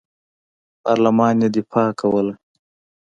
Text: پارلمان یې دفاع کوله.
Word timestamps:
پارلمان 0.81 1.35
یې 1.43 1.49
دفاع 1.55 1.89
کوله. 1.99 2.33